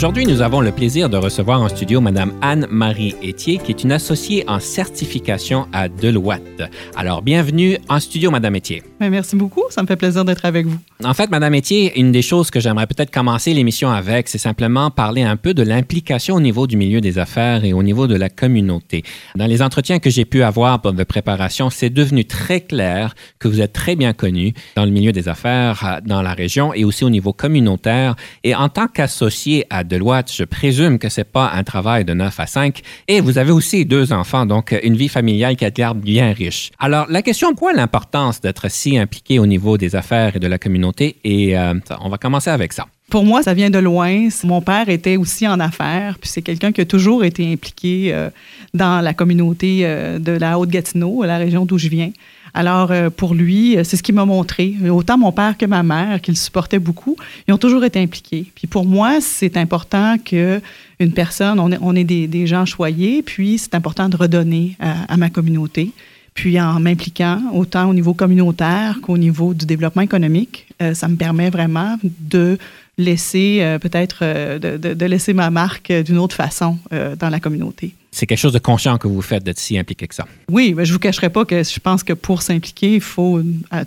[0.00, 3.92] Aujourd'hui, nous avons le plaisir de recevoir en studio Madame Anne-Marie Etier, qui est une
[3.92, 6.62] associée en certification à Deloitte.
[6.96, 8.82] Alors, bienvenue en studio, Madame Etier.
[8.98, 10.78] Merci beaucoup, ça me fait plaisir d'être avec vous.
[11.04, 14.90] En fait, Madame Etier, une des choses que j'aimerais peut-être commencer l'émission avec, c'est simplement
[14.90, 18.16] parler un peu de l'implication au niveau du milieu des affaires et au niveau de
[18.16, 19.02] la communauté.
[19.36, 23.60] Dans les entretiens que j'ai pu avoir de préparation, c'est devenu très clair que vous
[23.60, 27.10] êtes très bien connu dans le milieu des affaires, dans la région et aussi au
[27.10, 28.16] niveau communautaire.
[28.44, 32.40] Et en tant qu'associé à Deloitte, je présume que c'est pas un travail de 9
[32.40, 32.80] à 5.
[33.08, 36.70] Et vous avez aussi deux enfants, donc une vie familiale qui l'air bien riche.
[36.78, 40.58] Alors, la question, quoi l'importance d'être si impliqué au niveau des affaires et de la
[40.58, 41.16] communauté?
[41.24, 42.86] Et euh, on va commencer avec ça.
[43.10, 44.28] Pour moi, ça vient de loin.
[44.44, 48.30] Mon père était aussi en affaires, puis c'est quelqu'un qui a toujours été impliqué euh,
[48.72, 52.12] dans la communauté euh, de la Haute-Gatineau, la région d'où je viens.
[52.54, 54.74] Alors, euh, pour lui, c'est ce qu'il m'a montré.
[54.90, 58.46] Autant mon père que ma mère, qui le supportaient beaucoup, ils ont toujours été impliqués.
[58.54, 60.60] Puis pour moi, c'est important que
[60.98, 65.92] une personne, on est, des, gens choyés, puis c'est important de redonner à, ma communauté.
[66.34, 71.16] Puis en m'impliquant autant au niveau communautaire qu'au niveau du développement économique, euh, ça me
[71.16, 72.58] permet vraiment de
[73.00, 77.94] laisser euh, peut-être euh, de, laisser ma marque d'une autre façon euh, dans la communauté.
[78.12, 80.26] C'est quelque chose de conscient que vous faites d'être si impliqué que ça.
[80.50, 83.40] Oui, mais je ne vous cacherai pas que je pense que pour s'impliquer, il faut
[83.70, 83.84] à,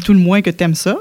[0.00, 0.98] tout le moins que tu aimes ça.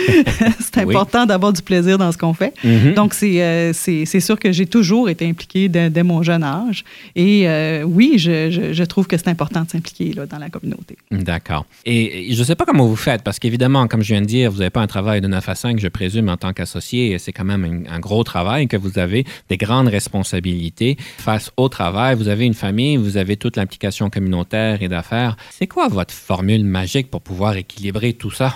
[0.60, 1.26] c'est important oui.
[1.26, 2.54] d'avoir du plaisir dans ce qu'on fait.
[2.64, 2.94] Mm -hmm.
[2.94, 6.84] Donc, c'est c'est sûr que j'ai toujours été impliqué dès, dès, mon jeune âge.
[7.14, 10.96] Et euh, oui, je, je, je, trouve que c'est important de s'impliquer dans la communauté.
[11.10, 11.64] D'accord.
[11.84, 14.50] Et je ne sais pas comment vous faites, parce qu'évidemment, comme je viens de dire,
[14.50, 17.18] vous n'avez pas un travail de 9 à 5, je présume, en tant qu'associé.
[17.18, 19.22] C'est quand même un, un gros travail que vous avez,
[19.52, 20.96] des grandes responsabilités
[21.28, 25.36] face au travail vous avez une famille, vous avez toute l'implication communautaire et d'affaires.
[25.50, 28.54] C'est quoi votre formule magique pour pouvoir équilibrer tout ça?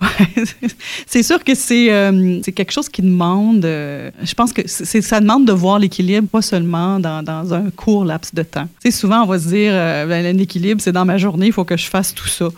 [1.06, 5.46] c'est sûr que c'est euh, quelque chose qui demande, euh, je pense que ça demande
[5.46, 8.68] de voir l'équilibre, pas seulement dans, un court laps de temps.
[8.90, 11.76] souvent, on va se dire, euh, ben, l'équilibre, c'est dans ma journée, il faut que
[11.76, 12.48] je fasse tout ça.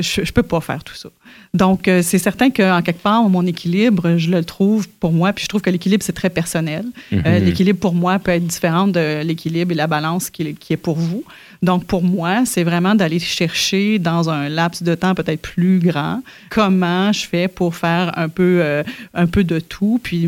[0.00, 1.08] Je ne peux pas faire tout ça.
[1.52, 5.44] Donc, euh, c'est certain qu'en quelque part, mon équilibre, je le trouve pour moi, puis
[5.44, 6.84] je trouve que l'équilibre, c'est très personnel.
[6.84, 7.26] Mm -hmm.
[7.26, 10.82] euh, l'équilibre, pour moi, peut être différent de l'équilibre et la balance qui, qui, est
[10.88, 11.22] pour vous.
[11.62, 16.16] Donc, pour moi, c'est vraiment d'aller chercher dans un laps de temps peut-être plus grand
[16.50, 18.82] comment je fais pour faire un peu, euh,
[19.22, 20.00] un peu de tout.
[20.02, 20.20] Puis,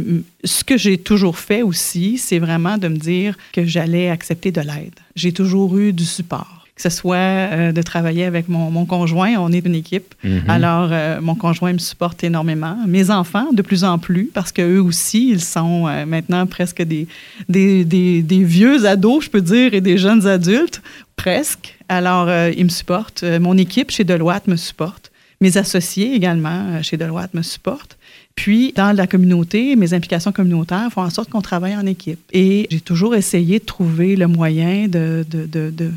[0.44, 4.62] ce que j'ai toujours fait aussi, c'est vraiment de me dire que j'allais accepter de
[4.69, 4.99] l'aide.
[5.16, 9.34] J'ai toujours eu du support que ce soit euh, de travailler avec mon, mon, conjoint.
[9.38, 10.14] On est une équipe.
[10.22, 10.50] Mm -hmm.
[10.50, 12.76] Alors, euh, mon conjoint me supporte énormément.
[12.87, 17.04] Mes enfants, de plus en plus, parce qu'eux aussi, ils sont euh, maintenant presque des,
[17.48, 20.82] des, des, des, vieux ados, je peux dire, et des jeunes adultes,
[21.16, 21.66] presque.
[21.88, 23.25] Alors, euh, ils me supportent.
[23.47, 25.04] Mon équipe chez Deloitte me supporte.
[25.41, 27.97] Mes associés également chez Deloitte me supportent.
[28.37, 32.21] Puis, dans la communauté, mes implications communautaires font en sorte qu'on travaille en équipe.
[32.33, 35.91] Et j'ai toujours essayé de trouver le moyen de, de, de, de,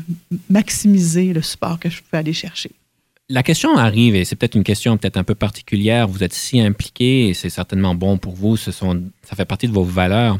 [0.48, 2.70] maximiser le support que je peux aller chercher.
[3.28, 6.08] La question arrive, et c'est peut-être une question peut-être un peu particulière.
[6.08, 9.68] Vous êtes si impliqué, et c'est certainement bon pour vous, ce sont, ça fait partie
[9.68, 10.38] de vos valeurs.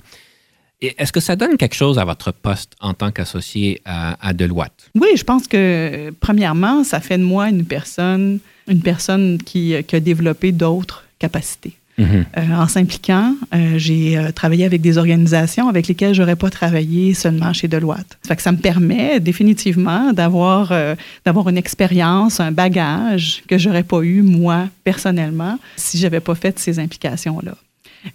[0.80, 4.90] Est-ce que ça donne quelque chose à votre poste en tant qu'associé à, à Deloitte?
[4.94, 9.96] Oui, je pense que, premièrement, ça fait de moi une personne, une personne qui, qui
[9.96, 11.74] a développé d'autres capacités.
[12.02, 12.24] -hmm.
[12.38, 16.50] euh, en s'impliquant, euh, j'ai euh, travaillé avec des organisations avec lesquelles je n'aurais pas
[16.50, 18.18] travaillé seulement chez Deloitte.
[18.26, 20.72] Ça, que ça me permet définitivement d'avoir
[21.24, 26.58] d'avoir une expérience, un bagage que j'aurais pas eu moi personnellement si j'avais pas fait
[26.58, 27.54] ces implications-là.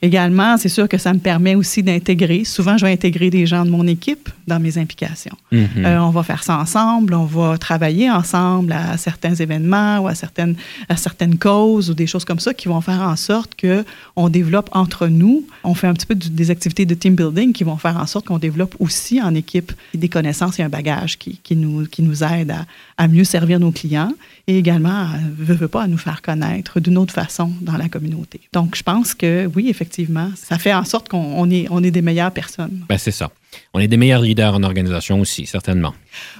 [0.02, 2.44] Également, c'est sûr que ça me permet aussi d'intégrer.
[2.44, 5.38] Souvent, je vais intégrer des gens de mon équipe dans mes implications.
[5.52, 5.86] Mm -hmm.
[5.86, 10.16] euh, on va faire ça ensemble, on va travailler ensemble à certains événements ou à
[10.16, 10.56] certaines,
[10.90, 14.70] à certaines causes ou des choses comme ça qui vont faire en sorte qu'on développe
[14.84, 15.38] entre nous.
[15.64, 18.08] On fait un petit peu du, des activités de team building qui vont faire en
[18.14, 22.02] sorte qu'on développe aussi en équipe des connaissances et un bagage qui, qui, nous, qui
[22.02, 22.62] nous aide à,
[22.98, 24.14] à mieux servir nos clients
[24.48, 25.08] et également,
[25.38, 28.42] veut, veut pas, nous faire connaître d'une autre façon dans la communauté.
[28.54, 32.02] Donc, je pense que oui, effectivement, ça fait en sorte qu'on on est, est des
[32.02, 32.86] meilleures personnes.
[32.88, 33.32] Ben, c'est ça.
[33.74, 35.94] On est des meilleurs leaders en organisation aussi, certainement.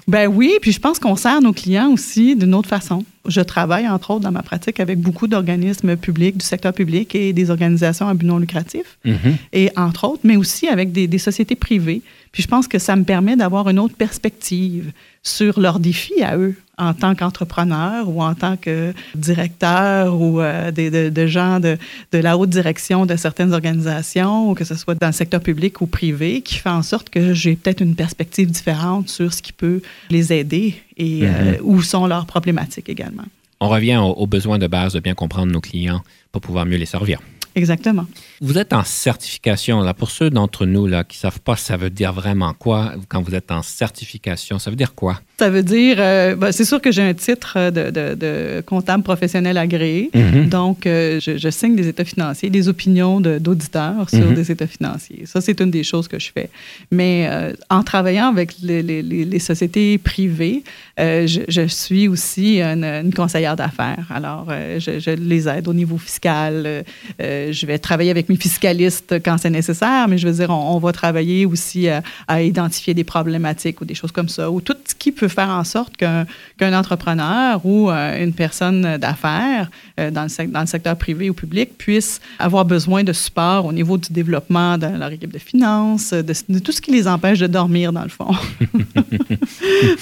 [0.08, 3.04] Ben oui, puis je pense qu'on sert nos clients aussi d'une autre façon.
[3.28, 7.34] Je travaille, entre autres, dans ma pratique avec beaucoup d'organismes publics, du secteur public et
[7.34, 9.36] des organisations à but non lucratif, Mhm.
[9.52, 12.02] et entre autres, mais aussi avec des, des sociétés privées.
[12.32, 14.92] Puis je pense que ça me permet d'avoir une autre perspective
[15.24, 18.94] sur leurs défis à eux en tant qu'entrepreneur ou en tant que
[19.40, 21.78] directeur ou euh, des- de, de gens de,
[22.12, 25.82] de la haute direction de certaines organisations, ou que ce soit dans le secteur public
[25.82, 29.54] ou privé, qui fait en sorte que j'ai peut-être une perspective différente sur ce qui
[29.54, 33.26] peut les aider et euh, où sont leurs problématiques également.
[33.60, 36.78] On revient au, au besoin de base de bien comprendre nos clients pour pouvoir mieux
[36.78, 37.20] les servir.
[37.56, 38.06] Exactement.
[38.42, 39.80] Vous êtes en certification.
[39.80, 42.94] Là, pour ceux d'entre nous là, qui ne savent pas, ça veut dire vraiment quoi
[43.08, 44.60] quand vous êtes en certification?
[44.60, 45.22] Ça veut dire quoi?
[45.46, 49.04] Ça veut dire, euh, ben, c'est sûr que j'ai un titre de, de- de comptable
[49.04, 50.10] professionnel agréé.
[50.16, 50.50] Mhm.
[50.50, 54.34] Donc, euh, je, je signe des états financiers, des opinions de- d'auditeurs sur Mhm.
[54.34, 55.22] des états financiers.
[55.28, 56.50] Ça, c'est une des choses que je fais.
[56.90, 60.64] Mais euh, en travaillant avec les, les- les- les sociétés privées,
[61.00, 64.08] euh, je, je suis aussi une, une conseillère d'affaires.
[64.10, 66.54] Alors, euh, je, je les aide au niveau fiscal.
[66.66, 66.82] Euh,
[67.22, 70.76] euh, je vais travailler avec mes fiscalistes quand c'est nécessaire, mais je veux dire, on,
[70.76, 74.60] on va travailler aussi à, à identifier des problématiques ou des choses comme ça, ou
[74.60, 76.26] tout ce qui peut faire en sorte qu'un
[76.58, 81.30] qu'un entrepreneur ou euh, une personne d'affaires euh, dans, le sec- dans le secteur privé
[81.30, 85.40] ou public puisse avoir besoin de support au niveau du développement de leur équipe de
[85.40, 88.32] finances, de, de tout ce qui les empêche de dormir, dans le fond.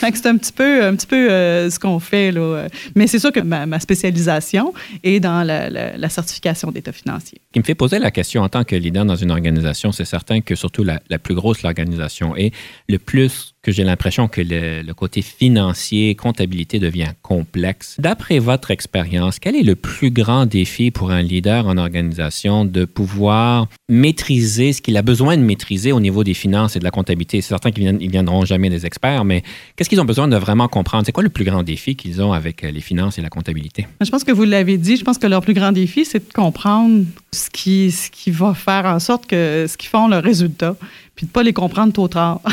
[0.06, 2.32] C'est un petit peu, un petit peu euh, ce qu'on fait.
[2.32, 2.68] Là.
[2.96, 7.40] Mais c'est sûr que ma, ma spécialisation est dans la, la- la certification d'état financier.
[7.48, 10.06] Ce qui me fait poser la question en tant que leader dans une organisation, c'est
[10.06, 12.54] certain que surtout la, la plus grosse l'organisation est,
[12.90, 17.96] le plus que j'ai l'impression que le, côté financier, comptabilité devient complexe.
[17.98, 22.84] D'après votre expérience, quel est le plus grand défi pour un leader en organisation de
[22.84, 26.92] pouvoir maîtriser ce qu'il a besoin de maîtriser au niveau des finances et de la
[26.92, 27.40] comptabilité?
[27.42, 29.44] C'est certain qu'ils ne viendront jamais des experts, mais
[29.76, 31.06] qu'est-ce qu'ils ont besoin de vraiment comprendre?
[31.06, 33.88] C'est quoi le plus grand défi qu'ils ont avec euh, les finances et la comptabilité?
[34.02, 36.34] Je pense que vous l'avez dit, je pense que leur plus grand défi, c'est de
[36.34, 40.76] comprendre ce qui, qui va faire en sorte que ce qu'ils font, le résultat,
[41.16, 42.42] puis de ne pas les comprendre trop tard.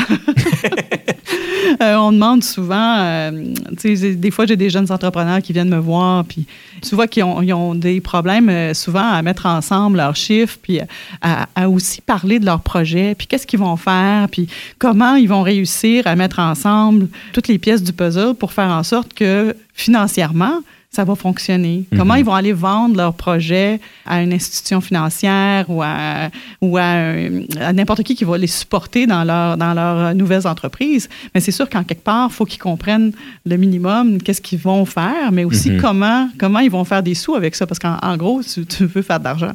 [1.81, 3.53] Euh, on demande souvent, euh,
[3.83, 6.45] des fois, j'ai des jeunes entrepreneurs qui viennent me voir, puis
[6.81, 10.79] tu vois qu'ils ont, ont des problèmes euh, souvent à mettre ensemble leurs chiffres, puis
[11.21, 14.47] à, à aussi parler de leur projet, puis qu'est-ce qu'ils vont faire, puis
[14.79, 18.83] comment ils vont réussir à mettre ensemble toutes les pièces du puzzle pour faire en
[18.83, 20.59] sorte que financièrement,
[20.93, 21.85] ça va fonctionner.
[21.95, 26.27] Comment ils vont aller vendre leur projet à une institution financière ou à,
[26.59, 30.45] ou à, un- à n'importe qui qui va les supporter dans leur, dans leurs nouvelles
[30.45, 31.07] entreprises?
[31.33, 33.13] Mais c'est sûr qu'en quelque part, il faut qu'ils comprennent
[33.45, 35.79] le minimum, qu'est-ce qu'ils vont faire, mais aussi Mhm.
[35.81, 37.65] comment, comment ils vont faire des sous avec ça.
[37.65, 39.53] Parce qu'en en gros, tu, tu veux faire de l'argent.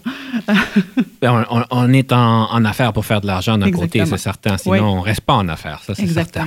[1.20, 4.18] Ben, On, on- on est en, en affaires pour faire de l'argent d'un côté, c'est
[4.18, 4.56] certain.
[4.58, 4.80] Sinon, Oui.
[4.80, 5.80] on ne reste pas en affaires.
[5.84, 6.44] Ça, c'est certain.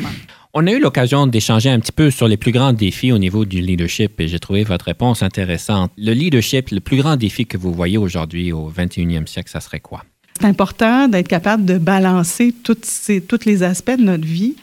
[0.54, 3.46] On a eu l'occasion d'échanger un petit peu sur les plus grands défis au niveau
[3.46, 5.92] du leadership et j'ai trouvé votre réponse intéressante.
[5.98, 9.80] Le leadership, le plus grand défi que vous voyez aujourd'hui au 21e siècle, ça serait
[9.80, 10.04] quoi?
[10.40, 14.56] C'est important d'être capable de balancer toutes ces, tous les aspects de notre vie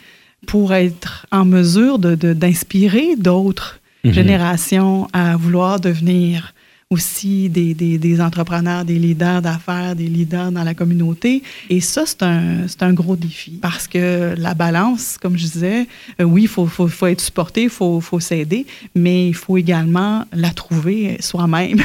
[0.45, 4.11] pour être en mesure de- de- d'inspirer d'autres Mhm.
[4.11, 6.53] générations à vouloir devenir
[6.89, 11.43] aussi des, des- des entrepreneurs, des leaders d'affaires, des leaders dans la communauté.
[11.69, 15.87] Et ça, c'est un, un gros défi parce que la balance, comme je disais,
[16.21, 19.57] euh, oui, il faut, faut, faut être supporté, il faut, faut s'aider, mais il faut
[19.57, 21.81] également la trouver soi-même.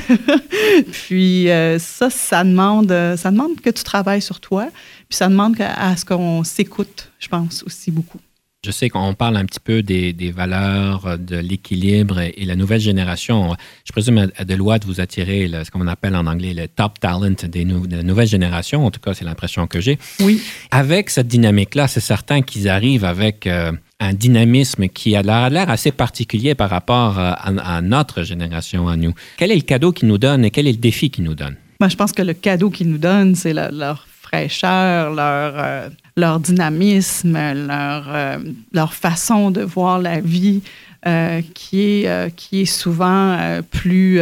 [0.93, 4.69] puis euh, ça, ça demande, ça demande que tu travailles sur toi,
[5.09, 8.19] puis ça demande à, à ce qu'on s'écoute, je pense, aussi beaucoup.
[8.65, 12.45] Je sais qu'on parle un petit peu des, des valeurs, euh, de l'équilibre et, et
[12.45, 13.57] la nouvelle génération.
[13.85, 17.01] Je présume à, à Deloitte, vous attirez le- ce qu'on appelle en anglais le top
[17.01, 18.87] talent des nou- de la nouvelle génération.
[18.87, 19.99] En tout cas, c'est l'impression que j'ai.
[20.21, 20.41] Oui.
[20.71, 25.91] Avec cette dynamique-là, c'est certain qu'ils arrivent avec euh, un dynamisme qui a l'air- assez
[25.91, 29.13] particulier par rapport euh, à, à notre génération, à nous.
[29.39, 31.57] Quel est le cadeau qu'ils nous donnent et quel est le défi qu'ils nous donnent?
[31.81, 37.33] Moi, je pense que le cadeau qu'ils nous donnent, c'est leur leur, euh, leur dynamisme,
[37.33, 38.39] leur, euh,
[38.73, 40.63] leur façon de voir la vie
[41.07, 44.21] euh, qui, est, qui est souvent plus...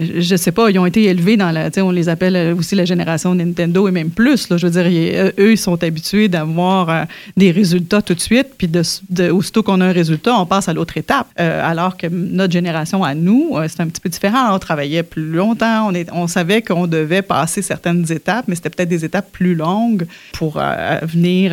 [0.00, 2.84] je sais pas, ils ont été élevés dans la, on les appelle euh, aussi la
[2.84, 4.48] génération Nintendo et même plus.
[4.48, 7.04] Là, je veux dire, euh, eux, ils sont habitués d'avoir euh,
[7.36, 10.68] des résultats tout de suite, puis de, de- aussitôt qu'on a un résultat, on passe
[10.68, 11.28] à l'autre étape.
[11.36, 14.54] Alors que notre génération à nous, c'est un petit peu différent.
[14.54, 18.70] On travaillait plus longtemps, on, est, on savait qu'on devait passer certaines étapes, mais c'était
[18.70, 20.60] peut-être des étapes plus longues pour
[21.02, 21.52] venir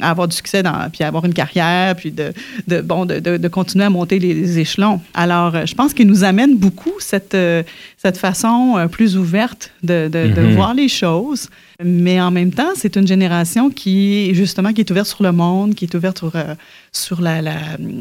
[0.00, 2.32] avoir du succès, dans, puis avoir une carrière, puis de,
[2.66, 5.00] de bon, de, continuer à monter les, échelons.
[5.14, 7.36] Alors, je pense qu'ils nous amènent beaucoup cette,
[7.96, 10.54] cette façon plus ouverte de, de, de, Mhm.
[10.54, 11.48] voir les choses.
[11.84, 15.74] Mais en même temps, c'est une génération qui, justement, qui est ouverte sur le monde,
[15.76, 16.54] qui est ouverte sur, euh,
[16.92, 17.58] sur la, la,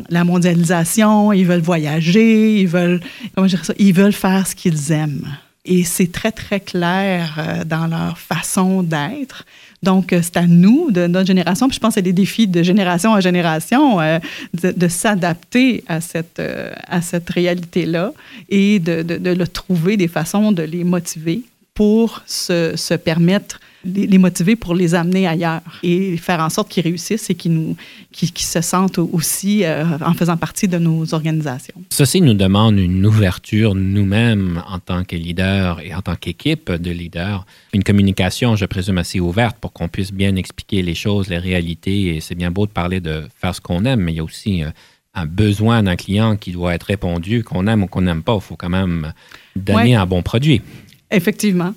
[0.09, 1.31] la mondialisation.
[1.33, 3.01] Ils veulent voyager, ils veulent,
[3.35, 5.27] comment je ça, ils veulent faire ce qu'ils aiment.
[5.65, 9.45] Et c'est très, très clair euh, dans leur façon d'être.
[9.83, 12.47] Donc, euh, c'est à nous, de notre génération, puis je pense que c'est des défis
[12.47, 14.19] de génération en génération, euh,
[14.53, 18.13] de, s'adapter à cette, euh, cette réalité-là
[18.49, 21.43] et de, de, de le trouver des façons de les motiver
[21.73, 26.69] pour se, se permettre, les, les motiver pour les amener ailleurs et faire en sorte
[26.69, 27.75] qu'ils réussissent et qu'ils nous,
[28.11, 31.75] qu'ils, qu'ils se sentent aussi euh, en faisant partie de nos organisations.
[31.89, 36.91] Ceci nous demande une ouverture nous-mêmes en tant que leader et en tant qu'équipe de
[36.91, 41.37] leaders, une communication, je présume, assez ouverte pour qu'on puisse bien expliquer les choses, les
[41.37, 42.15] réalités.
[42.15, 44.23] Et c'est bien beau de parler de faire ce qu'on aime, mais il y a
[44.23, 44.69] aussi euh,
[45.13, 48.35] un besoin d'un client qui doit être répondu, qu'on aime ou qu'on n'aime pas.
[48.35, 49.13] Il faut quand même
[49.55, 49.93] donner Ouais.
[49.95, 50.61] un bon produit.
[51.09, 51.73] Effectivement.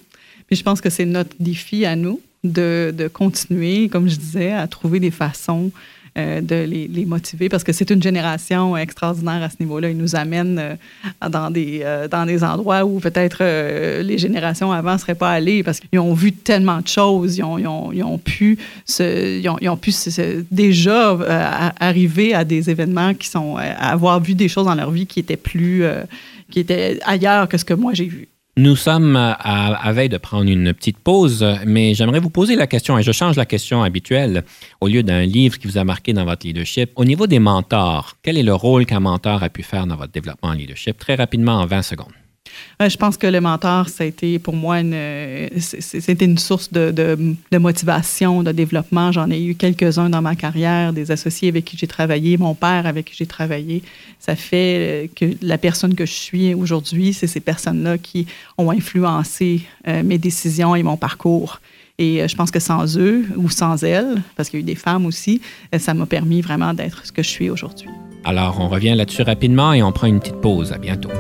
[0.50, 4.66] Puis je pense que c'est notre défi à nous de, continuer, comme je disais, à
[4.66, 5.70] trouver des façons
[6.18, 9.90] euh, de les, motiver parce que c'est une génération extraordinaire à ce niveau-là.
[9.90, 13.44] Ils nous amènent euh, dans, des, euh, dans des endroits où peut-être
[14.02, 17.36] les générations avant ne seraient pas allées parce qu'ils ont vu tellement de choses.
[17.38, 18.58] Ils ont, pu,
[18.98, 19.94] ils ont, pu
[20.50, 21.16] déjà
[21.78, 25.36] arriver à des événements qui sont, avoir vu des choses dans leur vie qui étaient
[25.36, 25.84] plus,
[26.50, 28.26] qui étaient ailleurs que ce que moi j'ai vu.
[28.62, 32.98] Nous sommes à, veille de prendre une petite pause, mais j'aimerais vous poser la question,
[32.98, 34.44] et je change la question habituelle,
[34.82, 36.90] au lieu d'un livre qui vous a marqué dans votre leadership.
[36.96, 40.12] Au niveau des mentors, quel est le rôle qu'un mentor a pu faire dans votre
[40.12, 40.98] développement en leadership?
[40.98, 42.19] Très rapidement, en 20 secondes.
[42.80, 46.72] Je pense que le mentor, ça a été pour moi une, euh, c'était une source
[46.72, 49.12] de, motivation, de développement.
[49.12, 52.86] J'en ai eu quelques-uns dans ma carrière, des associés avec qui j'ai travaillé, mon père
[52.86, 53.82] avec qui j'ai travaillé.
[54.18, 58.26] Ça fait euh, que la personne que je suis aujourd'hui, c'est ces personnes-là qui
[58.56, 61.60] ont influencé euh, mes décisions et mon parcours.
[61.98, 64.74] Et je pense que sans eux ou sans elles, parce qu'il y a eu des
[64.74, 65.42] femmes aussi,
[65.78, 67.88] ça m'a permis vraiment d'être ce que je suis aujourd'hui.
[68.24, 70.72] Alors, on revient là-dessus rapidement et on prend une petite pause.
[70.72, 71.10] À bientôt.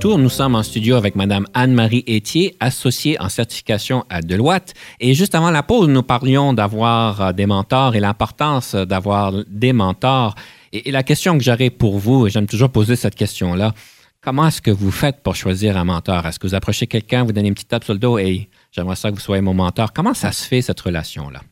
[0.00, 4.72] Retour, nous sommes en studio avec Madame Anne-Marie Étier, associée en certification à Deloitte.
[4.98, 9.74] Et juste avant la pause, nous parlions d'avoir euh, des mentors et l'importance d'avoir des
[9.74, 10.36] mentors.
[10.72, 13.74] Et, et la question que j'aurais pour vous, et j'aime toujours poser cette question-là,
[14.22, 16.24] comment est-ce que vous faites pour choisir un mentor?
[16.24, 18.96] Est-ce que vous approchez quelqu'un, vous donnez une petite tape sur le dos et j'aimerais
[18.96, 19.92] ça que vous soyez mon mentor?
[19.92, 21.42] Comment ça se fait, cette relation-là?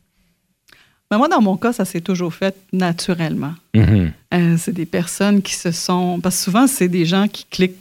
[1.11, 3.53] Mais moi, dans mon cas, ça s'est toujours fait naturellement.
[3.75, 4.11] Mhm.
[4.33, 6.19] Euh, c'est des personnes qui se sont.
[6.19, 7.77] Parce que souvent, c'est des gens qui cliquent.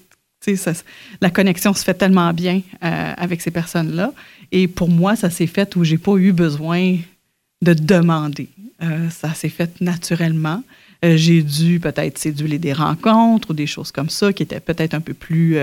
[1.20, 4.12] La connexion se fait tellement bien euh, avec ces personnes-là.
[4.52, 6.96] Et pour moi, ça s'est fait où j'ai pas eu besoin
[7.62, 8.48] de demander.
[8.82, 10.62] Euh, ça s'est fait naturellement.
[11.04, 14.94] Euh, j'ai dû peut-être céduler des rencontres ou des choses comme ça qui étaient peut-être
[14.94, 15.56] un peu plus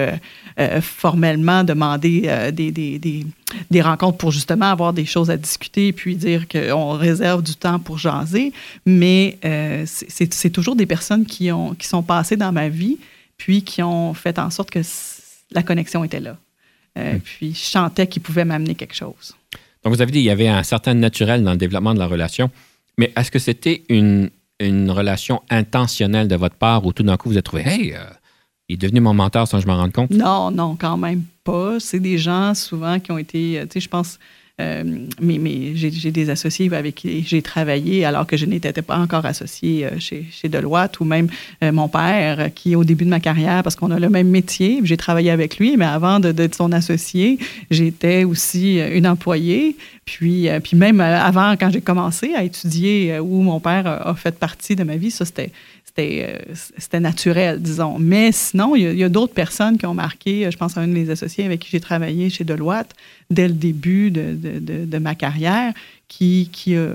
[0.81, 3.25] formellement demander des, des, des,
[3.69, 7.79] des rencontres pour justement avoir des choses à discuter puis dire qu'on réserve du temps
[7.79, 8.53] pour jaser.
[8.85, 9.37] Mais
[9.85, 12.97] c'est toujours des personnes qui, ont, qui sont passées dans ma vie
[13.37, 14.81] puis qui ont fait en sorte que
[15.51, 16.37] la connexion était là.
[16.97, 19.35] Euh, Puis je sentais qu'ils pouvaient m'amener quelque chose.
[19.83, 22.07] Donc, vous avez dit qu'il y avait un certain naturel dans le développement de la
[22.07, 22.49] relation,
[22.97, 27.29] mais est-ce que c'était une, une relation intentionnelle de votre part où tout d'un coup
[27.29, 27.99] vous êtes trouvé, hey, euh,
[28.69, 30.09] il est devenu mon mentor sans que je m'en rende compte?
[30.09, 31.79] Non, non, quand même pas.
[31.79, 34.17] C'est des gens souvent qui ont été, euh, tu sais, je pense,
[34.57, 39.25] mais, mais j'ai des associés avec qui j'ai travaillé alors que je n'étais pas encore
[39.25, 41.27] associée euh, chez, chez Deloitte ou même
[41.63, 44.29] euh, mon père euh, qui, au début de ma carrière, parce qu'on a le même
[44.29, 47.39] métier, j'ai travaillé avec lui, mais avant d'être son associé,
[47.71, 49.75] j'étais aussi euh, une employée.
[50.05, 53.87] Puis, euh, puis même euh, avant, quand j'ai commencé à étudier euh, où mon père
[53.87, 55.51] a fait partie de ma vie, ça, c'était
[55.97, 57.97] c'était euh, c'était naturel, disons.
[57.99, 60.45] Mais sinon, il y a, il y a d'autres personnes qui ont marqué.
[60.45, 62.91] euh, Je pense à un de mes associés avec qui j'ai travaillé chez Deloitte
[63.29, 65.73] dès le début de, de- de- de ma carrière,
[66.07, 66.87] qui, qui a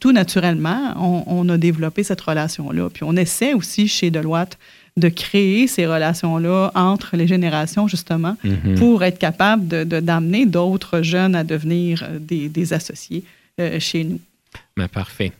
[0.00, 2.90] tout naturellement, on, on a développé cette relation-là.
[2.90, 4.58] Puis on essaie aussi chez Deloitte
[4.96, 8.74] de créer ces relations-là entre les générations, justement, Mhm.
[8.78, 13.22] pour être capable de- de- d'amener d'autres jeunes à devenir euh, des, des associés
[13.60, 14.20] euh, chez nous.
[14.76, 15.32] Ben, parfait.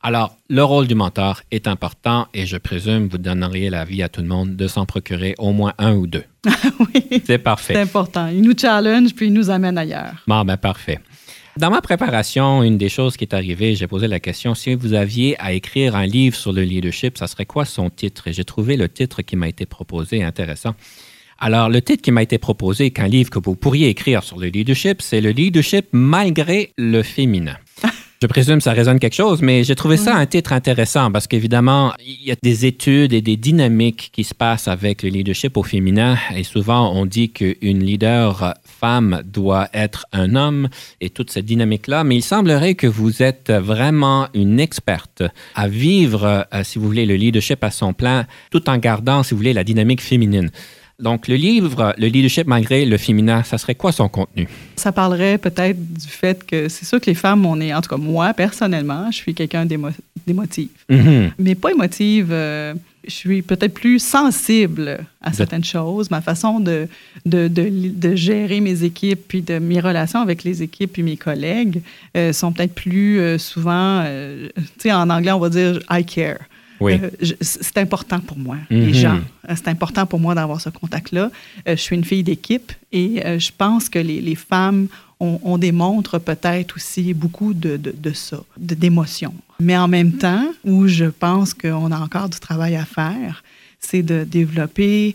[0.00, 4.20] Alors, le rôle du mentor est important et je présume vous donneriez l'avis à tout
[4.20, 6.22] le monde de s'en procurer au moins un ou deux.
[6.80, 7.76] oui, C'est c'est parfait.
[7.76, 8.28] important.
[8.28, 10.22] Il nous challenge, puis il nous amène ailleurs.
[10.28, 11.00] Bon, ben parfait.
[11.56, 14.92] Dans ma préparation, une des choses qui est arrivée, j'ai posé la question, si vous
[14.94, 18.28] aviez à écrire un livre sur le leadership, ça serait quoi son titre?
[18.28, 20.76] Et j'ai trouvé le titre qui m'a été proposé intéressant.
[21.40, 24.46] Alors, le titre qui m'a été proposé, qu'un livre que vous pourriez écrire sur le
[24.46, 27.56] leadership, c'est le leadership malgré le féminin.
[28.20, 31.92] Je présume ça résonne quelque chose, mais j'ai trouvé ça un titre intéressant parce qu'évidemment,
[32.04, 35.62] il y a des études et des dynamiques qui se passent avec le leadership au
[35.62, 36.16] féminin.
[36.34, 40.68] Et souvent, on dit qu'une leader femme doit être un homme
[41.00, 42.02] et toute cette dynamique-là.
[42.02, 45.22] Mais il semblerait que vous êtes vraiment une experte
[45.54, 49.30] à vivre, euh, si vous voulez, le leadership à son plein, tout en gardant, si
[49.30, 50.50] vous voulez, la dynamique féminine.
[51.00, 54.48] Donc, le livre, le leadership malgré le féminin, ça serait quoi son contenu?
[54.74, 57.90] Ça parlerait peut-être du fait que c'est sûr que les femmes, on est, en tout
[57.90, 59.90] cas moi, personnellement, je suis quelqu'un d'émo-
[60.26, 60.70] d'émotif.
[60.88, 61.30] Mhm.
[61.38, 62.28] mais pas émotive.
[62.32, 62.74] euh,
[63.06, 66.10] je suis peut-être plus sensible à certaines choses.
[66.10, 66.88] Ma façon de,
[67.24, 71.16] de, de, de gérer mes équipes, puis de mes relations avec les équipes puis mes
[71.16, 71.80] collègues
[72.16, 76.38] euh, sont peut-être plus euh, souvent, tu sais, en anglais, on va dire I care.
[76.80, 77.00] Oui.
[77.02, 78.80] Euh, c'est important pour moi, Mhm.
[78.86, 79.20] les gens.
[79.48, 81.30] Euh, C'est important pour moi d'avoir ce contact-là.
[81.66, 84.88] Euh, je suis une fille d'équipe et euh, je pense que les, les femmes,
[85.20, 89.34] on, on démontre peut-être aussi beaucoup de, de, de ça, d'émotions.
[89.60, 93.42] Mais en même temps, où je pense qu'on a encore du travail à faire,
[93.80, 95.14] c'est de développer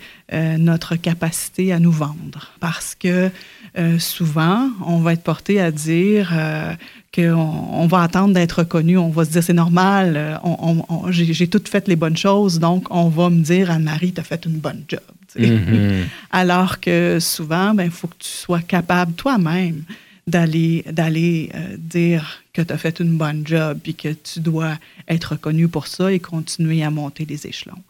[0.57, 2.51] notre capacité à nous vendre.
[2.61, 3.29] Parce que
[3.77, 6.73] euh, souvent, on va être porté à dire euh,
[7.13, 8.97] qu'on on va attendre d'être reconnu.
[8.97, 12.85] On va se dire, c'est normal, euh, on- j'ai toutes fait les bonnes choses, donc
[12.91, 14.99] on va me dire, Anne-Marie, tu as fait une bonne job.
[15.37, 16.03] Mhm.
[16.31, 19.83] Alors que souvent, il faut que tu sois capable toi-même
[20.27, 24.75] d'aller d'aller euh, dire que tu as fait une bonne job puis que tu dois
[25.09, 27.81] être reconnu pour ça et continuer à monter les échelons.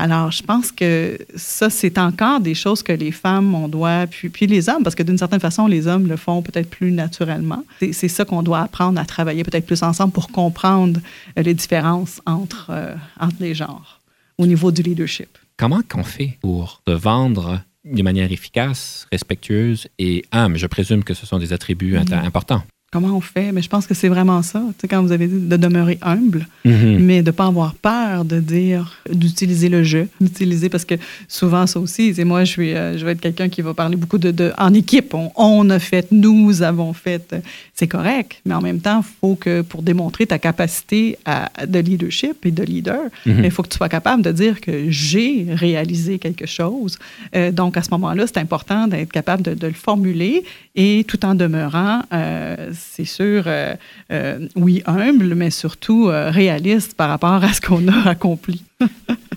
[0.00, 4.30] Alors, je pense que ça, c'est encore des choses que les femmes, on doit, puis,
[4.30, 7.64] puis les hommes, parce que d'une certaine façon, les hommes le font peut-être plus naturellement.
[7.92, 11.00] C'est ça qu'on doit apprendre à travailler peut-être plus ensemble pour comprendre
[11.38, 14.00] euh, les différences entre, euh, entre les genres
[14.38, 15.36] au niveau du leadership.
[15.58, 20.56] Comment qu'on fait pour se vendre de manière efficace, respectueuse et humble?
[20.56, 22.62] Je présume que ce sont des attributs importants.
[22.92, 23.52] Comment on fait?
[23.52, 24.60] Mais je pense que c'est vraiment ça.
[24.70, 26.98] Tu sais, quand vous avez dit de demeurer humble, Mhm.
[26.98, 30.96] mais de ne pas avoir peur de dire, d'utiliser le jeu, d'utiliser, parce que
[31.28, 33.94] souvent, ça aussi, c'est moi, je, suis, euh, je vais être quelqu'un qui va parler
[33.94, 35.14] beaucoup de, de en équipe.
[35.14, 37.32] On, on a fait, nous avons fait.
[37.74, 41.78] C'est correct, mais en même temps, il faut que pour démontrer ta capacité à- de
[41.78, 43.44] leadership et de leader, Mhm.
[43.44, 46.98] il faut que tu sois capable de dire que j'ai réalisé quelque chose.
[47.36, 50.42] Euh, donc, à ce moment-là, c'est important d'être capable de, de le formuler
[50.74, 53.74] et tout en demeurant, euh, c'est sûr, euh,
[54.12, 58.62] euh, oui, humble, mais surtout euh, réaliste par rapport à ce qu'on a accompli.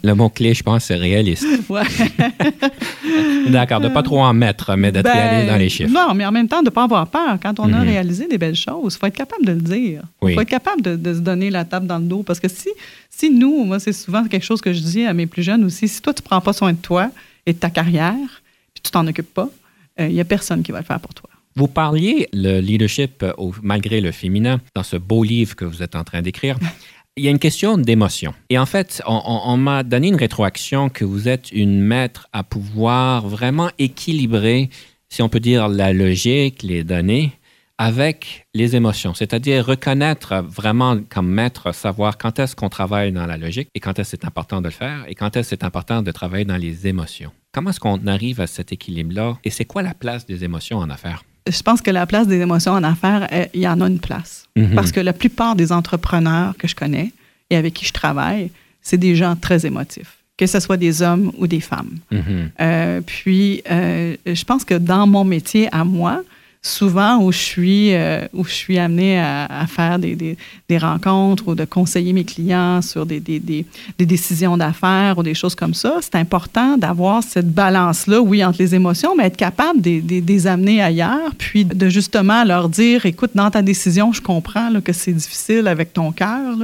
[0.03, 1.45] Le mot-clé, je pense, c'est réaliste.
[1.69, 1.83] Ouais.
[3.49, 5.91] D'accord, de pas trop en mettre, mais d'être Ben, réaliste dans les chiffres.
[5.93, 7.37] Non, mais en même temps, de ne pas avoir peur.
[7.41, 7.87] Quand on a Mhm.
[7.87, 10.01] réalisé des belles choses, il faut être capable de le dire.
[10.21, 10.33] Il Oui.
[10.35, 12.23] faut être capable de, de se donner la table dans le dos.
[12.23, 12.69] Parce que si,
[13.09, 15.87] si nous, moi, c'est souvent quelque chose que je dis à mes plus jeunes aussi,
[15.87, 17.09] si toi, tu ne prends pas soin de toi
[17.45, 18.15] et de ta carrière,
[18.73, 19.49] puis tu t'en occupes pas,
[19.99, 21.29] il n'y a personne qui va le faire pour toi.
[21.55, 25.83] Vous parliez le leadership euh, au- malgré le féminin dans ce beau livre que vous
[25.83, 26.57] êtes en train d'écrire.
[27.15, 28.33] Il y a une question d'émotion.
[28.49, 32.27] Et en fait, on, on- on m'a donné une rétroaction que vous êtes une maître
[32.33, 34.69] à pouvoir vraiment équilibrer,
[35.09, 37.31] si on peut dire, la logique, les données,
[37.77, 39.13] avec les émotions.
[39.13, 43.99] C'est-à-dire reconnaître vraiment comme maître, savoir quand est-ce qu'on travaille dans la logique et quand
[43.99, 46.87] est-ce c'est important de le faire et quand est-ce c'est important de travailler dans les
[46.87, 47.31] émotions.
[47.51, 50.89] Comment est-ce qu'on arrive à cet équilibre-là et c'est quoi la place des émotions en
[50.89, 51.23] affaires?
[51.47, 53.99] Je pense que la place des émotions en affaires, euh, il y en a une
[53.99, 54.47] place.
[54.55, 54.75] Mhm.
[54.75, 57.11] Parce que la plupart des entrepreneurs que je connais
[57.49, 58.49] et avec qui je travaille,
[58.81, 61.97] c'est des gens très émotifs, que ce soit des hommes ou des femmes.
[62.11, 62.49] Mhm.
[62.59, 66.21] Euh, puis, euh, je pense que dans mon métier à moi,
[66.65, 70.37] souvent où je suis, euh, où je suis amenée à, à faire des, des,
[70.69, 73.65] des rencontres ou de conseiller mes clients sur des, des, des,
[74.05, 78.73] décisions d'affaires ou des choses comme ça, c'est important d'avoir cette balance-là, oui, entre les
[78.75, 83.31] émotions, mais être capable de, de- les amener ailleurs, puis de justement leur dire, écoute,
[83.35, 86.55] dans ta décision, je comprends là, que c'est difficile avec ton cœur,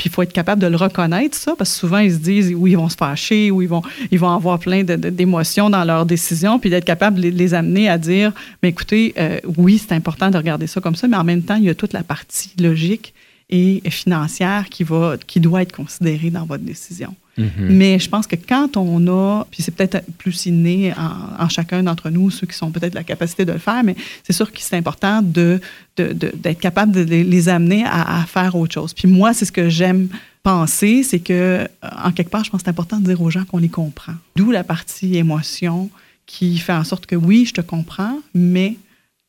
[0.00, 2.54] puis il faut être capable de le reconnaître, ça, parce que souvent, ils se disent,
[2.56, 6.06] oui, ils vont se fâcher, ou ils vont, ils vont avoir plein d'émotions dans leurs
[6.06, 8.32] décisions, puis d'être capable de les, les amener à dire,
[8.62, 11.56] mais écoutez, euh, oui, c'est important de regarder ça comme ça, mais en même temps,
[11.56, 13.12] il y a toute la partie logique
[13.50, 17.14] et financière qui, va, qui doit être considérée dans votre décision.
[17.40, 17.68] Mhm.
[17.76, 22.10] Mais je pense que quand on a, puis c'est peut-être plus inné en, chacun d'entre
[22.10, 24.76] nous, ceux qui sont peut-être la capacité de le faire, mais c'est sûr que c'est
[24.76, 28.92] important d'être capable de les- amener à, à faire autre chose.
[28.94, 30.08] Puis moi, c'est ce que j'aime
[30.42, 31.66] penser, c'est que, euh,
[32.04, 34.14] en quelque part, je pense que c'est important de dire aux gens qu'on les comprend.
[34.36, 35.90] D'où la partie émotion
[36.26, 38.76] qui fait en sorte que oui, je te comprends, mais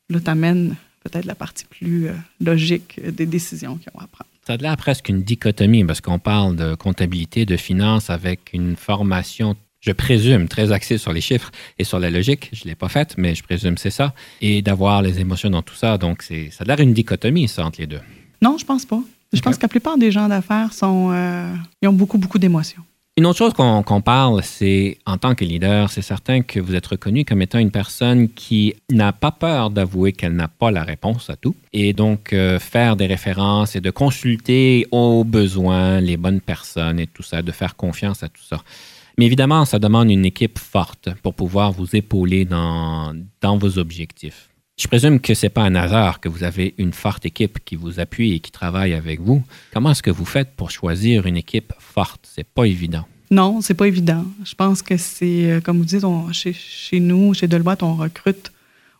[0.08, 4.30] là, t'amènes peut-être la partie plus euh, logique des décisions qu'ils ont à prendre.
[4.44, 8.74] Ça a l'air presque une dichotomie parce qu'on parle de comptabilité, de finance avec une
[8.74, 12.50] formation, je présume, très axée sur les chiffres et sur la logique.
[12.52, 14.14] Je ne l'ai pas faite, mais je présume que c'est ça.
[14.40, 15.96] Et d'avoir les émotions dans tout ça.
[15.96, 18.00] Donc, c'est, ça a l'air une dichotomie, ça, entre les deux.
[18.40, 19.00] Non, je pense pas.
[19.32, 22.82] Je pense que la plupart des gens d'affaires sont, euh, ils ont beaucoup, beaucoup d'émotions.
[23.18, 26.74] Une autre chose qu'on qu'on parle, c'est en tant que leader, c'est certain que vous
[26.74, 30.82] êtes reconnu comme étant une personne qui n'a pas peur d'avouer qu'elle n'a pas la
[30.82, 31.54] réponse à tout.
[31.74, 37.06] Et donc, euh, faire des références et de consulter aux besoins les bonnes personnes et
[37.06, 38.62] tout ça, de faire confiance à tout ça.
[39.18, 44.48] Mais évidemment, ça demande une équipe forte pour pouvoir vous épauler dans, dans vos objectifs.
[44.78, 47.76] Je présume que ce n'est pas un hasard que vous avez une forte équipe qui
[47.76, 49.42] vous appuie et qui travaille avec vous.
[49.72, 52.26] Comment est-ce que vous faites pour choisir une équipe forte?
[52.34, 53.06] C'est pas évident.
[53.30, 54.24] Non, c'est pas évident.
[54.44, 57.94] Je pense que c'est, euh, comme vous dites, on- chez, chez nous, chez Deloitte, on
[57.94, 58.50] recrute,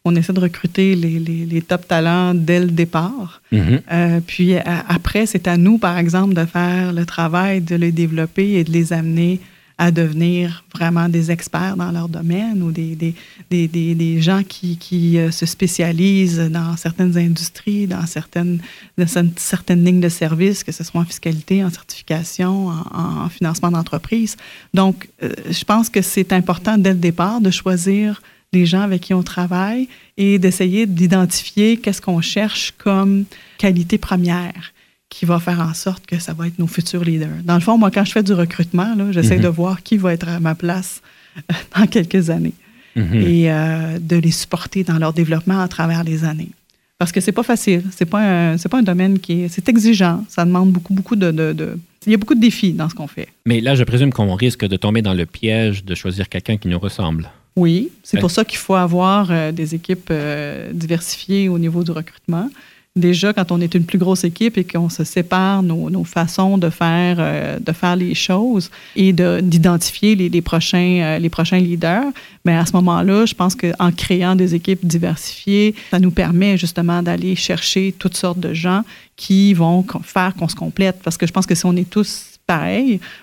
[0.04, 3.40] on essaie de recruter les, les- les top talents dès le départ.
[3.50, 3.80] Mhm.
[3.90, 7.92] Euh, puis à- après, c'est à nous, par exemple, de faire le travail, de les
[7.92, 9.40] développer et de les amener
[9.78, 13.14] à devenir vraiment des experts dans leur domaine ou des, des,
[13.50, 18.60] des, des, des gens qui, qui euh, se spécialisent dans certaines industries, dans certaines,
[18.98, 23.28] dans cer- certaines lignes de services, que ce soit en fiscalité, en certification, en, en
[23.28, 24.36] financement d'entreprise.
[24.74, 29.00] Donc, euh, je pense que c'est important dès le départ de choisir les gens avec
[29.00, 33.24] qui on travaille et d'essayer d'identifier qu'est-ce qu'on cherche comme
[33.56, 34.72] qualité première
[35.14, 37.38] qui va faire en sorte que ça va être nos futurs leaders.
[37.44, 39.42] Dans le fond, moi, quand je fais du recrutement, j'essaie Mhm.
[39.48, 41.02] de voir qui va être à ma place
[41.38, 42.54] euh, dans quelques années
[42.96, 43.14] Mhm.
[43.14, 46.50] et euh, de les supporter dans leur développement à travers les années.
[46.98, 47.82] Parce que c'est pas facile.
[47.96, 48.22] C'est pas
[48.52, 50.24] un, pas un domaine qui est, c'est exigeant.
[50.28, 52.94] Ça demande beaucoup, beaucoup de, de, de- il y a beaucoup de défis dans ce
[52.94, 53.28] qu'on fait.
[53.46, 56.68] Mais là, je présume qu'on risque de tomber dans le piège de choisir quelqu'un qui
[56.68, 57.28] nous ressemble.
[57.56, 61.90] Oui, c'est pour ça qu'il faut avoir euh, des équipes euh, diversifiées au niveau du
[61.90, 62.48] recrutement.
[62.94, 66.58] Déjà, quand on est une plus grosse équipe et qu'on se sépare nos, nos façons
[66.58, 71.30] de faire, euh, de faire les choses et de- d'identifier les, les prochains, euh, les
[71.30, 72.04] prochains leaders,
[72.44, 77.02] mais à ce moment-là, je pense qu'en créant des équipes diversifiées, ça nous permet justement
[77.02, 78.82] d'aller chercher toutes sortes de gens
[79.16, 80.96] qui vont faire qu'on se complète.
[81.02, 82.31] Parce que je pense que si on est tous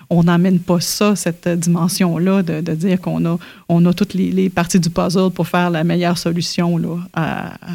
[0.08, 4.80] on n'amène pas ça, cette dimension-là, de, de dire qu'on a, a toutes les, parties
[4.80, 6.80] du puzzle pour faire la meilleure solution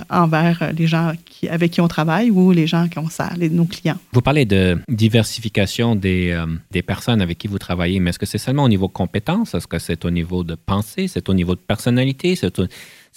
[0.10, 1.14] envers les gens
[1.50, 3.98] avec qui on travaille ou les gens qui ont ça, les, nos clients.
[4.12, 8.26] Vous parlez de diversification des, euh, des personnes avec qui vous travaillez, mais est-ce que
[8.26, 9.54] c'est seulement au niveau compétences?
[9.54, 11.08] Est-ce que c'est au niveau de pensée?
[11.08, 12.36] C'est au niveau de personnalité?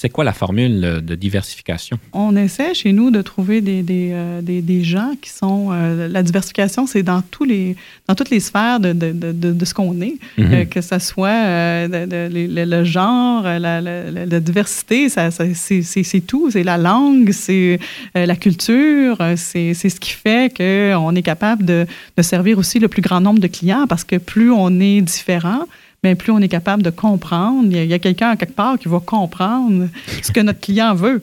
[0.01, 1.99] C'est quoi la formule euh, de diversification?
[2.13, 5.71] On essaie chez nous de trouver des, des, euh, des, des gens qui sont...
[5.73, 7.75] euh, la diversification, c'est dans, tous les,
[8.07, 10.53] dans toutes les sphères de, de, de, de- ce qu'on est, Mhm.
[10.55, 16.49] Euh, que ce soit le, le genre, la, la, diversité, ça, ça- c'est, tout.
[16.53, 17.81] C'est la langue, c'est
[18.15, 22.87] la culture, c'est, c'est ce qui fait qu'on est capable de, de servir aussi le
[22.89, 25.65] plus grand nombre de clients parce que plus on est différent,
[26.03, 27.69] mais plus on est capable de comprendre.
[27.71, 29.89] Il y a, a quelqu'un à quelque part qui va comprendre
[30.23, 31.23] ce que notre client veut.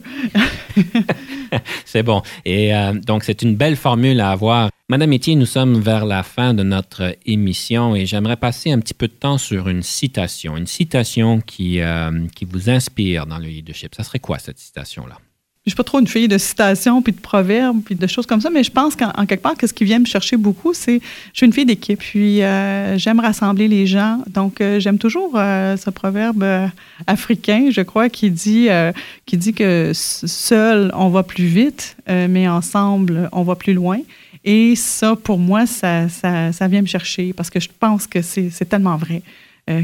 [1.84, 2.22] C'est bon.
[2.44, 4.70] Et euh, donc, c'est une belle formule à avoir.
[4.88, 8.94] Madame Etier, nous sommes vers la fin de notre émission et j'aimerais passer un petit
[8.94, 10.56] peu de temps sur une citation.
[10.56, 13.94] Une citation qui, euh, qui vous inspire dans le leadership.
[13.94, 15.18] Ça serait quoi, cette citation-là?
[15.66, 18.40] Je suis pas trop une fille de citations, puis de proverbes, puis de choses comme
[18.40, 20.72] ça, mais je pense qu'en en quelque part, que ce qui vient me chercher beaucoup,
[20.72, 21.00] c'est
[21.32, 24.22] je suis une fille d'équipe, puis euh, j'aime rassembler les gens.
[24.28, 26.68] Donc, euh, j'aime toujours euh, ce proverbe euh,
[27.08, 28.92] africain, je crois, qui dit, euh,
[29.26, 33.98] qui dit que seul, on va plus vite, euh, mais ensemble, on va plus loin.
[34.44, 38.22] Et ça, pour moi, ça, ça, ça vient me chercher parce que je pense que
[38.22, 39.22] c'est tellement vrai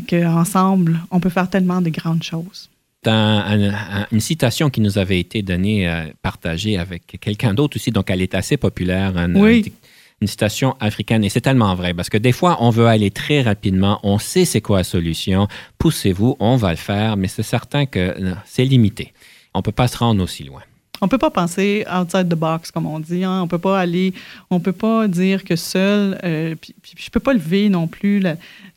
[0.09, 2.71] qu'ensemble, on peut faire tellement de grandes choses.
[3.05, 7.53] C'est un- un- un- une citation qui nous avait été donnée, euh, partagée avec quelqu'un
[7.53, 9.17] d'autre aussi, donc elle est assez populaire.
[9.17, 9.65] un- Oui.
[9.67, 9.73] un-
[10.21, 11.25] une citation africaine.
[11.25, 14.45] Et c'est tellement vrai parce que des fois, on veut aller très rapidement, on sait
[14.45, 18.65] c'est quoi la solution, poussez-vous, on va le faire, mais c'est certain que euh, c'est
[18.65, 19.13] limité.
[19.53, 20.63] On ne peut pas se rendre aussi loin.
[21.05, 23.25] On peut pas penser outside the box, comme on dit.
[23.25, 23.43] Hein.
[23.43, 24.15] On peut pas aller,
[24.51, 26.55] on peut pas dire que seul, euh,
[26.97, 28.23] je peux pas lever non plus.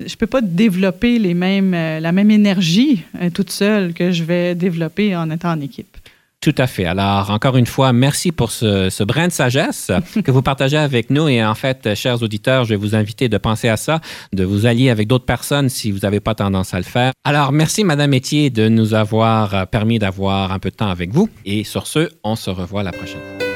[0.03, 4.23] je peux pas développer les mêmes, euh, la même énergie euh, toute seule que je
[4.23, 5.97] vais développer en étant en équipe.
[6.45, 6.85] Tout à fait.
[6.85, 9.89] Alors, encore une fois, merci pour ce, ce brin de sagesse
[10.23, 11.27] que vous partagez avec nous.
[11.27, 13.99] Et en fait, chers auditeurs, je vais vous inviter de penser à ça,
[14.31, 17.13] de vous allier avec d'autres personnes si vous n'avez pas tendance à le faire.
[17.23, 21.29] Alors, merci, Madame Métier, de nous avoir permis d'avoir un peu de temps avec vous.
[21.45, 23.47] Et sur ce, on se revoit la prochaine fois.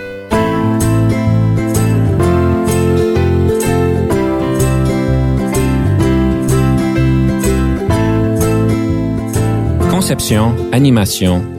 [9.91, 11.58] Conception, animation,